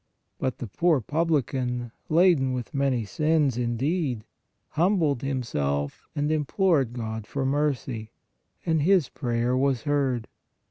[0.39, 4.25] But the poor publican, laden with many sins, indeed,
[4.69, 8.09] humbled himself and implored God for mercy,
[8.65, 10.27] and his prayer was heard.